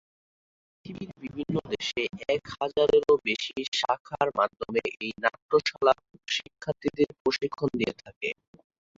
পৃথিবীর 0.71 1.11
বিভিন্ন 1.23 1.55
দেশে 1.73 2.01
এক 2.29 2.43
হাজারেরও 2.55 3.13
বেশি 3.27 3.57
শাখার 3.73 4.27
মাধ্যমে 4.39 4.81
এই 4.97 5.11
নাট্যশালা 5.23 5.93
শিক্ষার্থীদের 6.27 7.09
প্রশিক্ষণ 7.19 7.69
দিয়ে 7.79 7.93
থাকে। 8.03 8.29